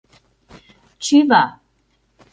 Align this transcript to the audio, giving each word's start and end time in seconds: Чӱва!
Чӱва! 1.03 1.43